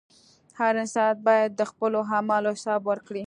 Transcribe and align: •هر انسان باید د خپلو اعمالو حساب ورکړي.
•هر 0.59 0.73
انسان 0.81 1.11
باید 1.27 1.51
د 1.55 1.61
خپلو 1.71 1.97
اعمالو 2.15 2.49
حساب 2.57 2.81
ورکړي. 2.89 3.19